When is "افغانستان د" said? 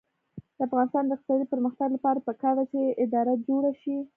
0.67-1.11